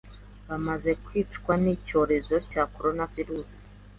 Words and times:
bamaze 0.47 0.91
kwicwa 1.05 1.53
n'iki 1.61 1.83
cyorezo 1.87 2.35
cya 2.49 2.63
coronavirus 2.73 3.49